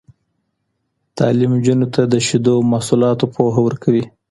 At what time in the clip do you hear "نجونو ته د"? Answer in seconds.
1.59-2.15